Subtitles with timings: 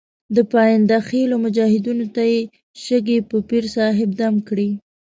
[0.35, 2.39] د پاینده خېلو مجاهدینو ته یې
[2.83, 4.69] شګې په پیر صاحب دم کړې.